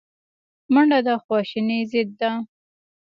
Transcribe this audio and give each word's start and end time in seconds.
منډه 0.73 0.99
د 1.07 1.09
خواشینۍ 1.23 1.79
ضد 1.91 2.09
ده 2.19 2.31